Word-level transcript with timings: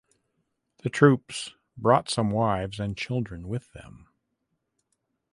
The 0.81 0.89
troops 0.89 1.53
brought 1.77 2.09
some 2.09 2.31
wives 2.31 2.79
and 2.79 2.97
children 2.97 3.47
with 3.47 3.71
them. 3.73 4.07